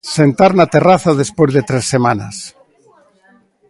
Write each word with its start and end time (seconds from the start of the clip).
Sentar 0.17 0.51
na 0.55 0.65
terraza 0.73 1.19
despois 1.21 1.51
de 1.53 1.61
tres 1.69 1.85
semanas. 1.93 2.35